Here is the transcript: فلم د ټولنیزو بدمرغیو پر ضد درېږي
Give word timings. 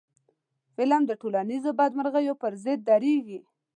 فلم 0.75 1.01
د 1.07 1.11
ټولنیزو 1.21 1.71
بدمرغیو 1.79 2.39
پر 2.41 2.51
ضد 2.63 2.79
درېږي 2.89 3.39